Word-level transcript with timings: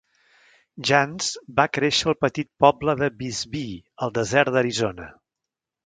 Jance 0.89 1.43
va 1.59 1.65
créixer 1.79 2.09
al 2.13 2.17
petit 2.27 2.51
poble 2.65 2.97
de 3.03 3.13
Bisbee, 3.21 3.79
al 4.07 4.19
desert 4.21 4.57
d'Arizona. 4.59 5.13